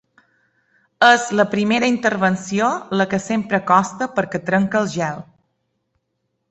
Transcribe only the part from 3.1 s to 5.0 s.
que sempre costa perquè trenca el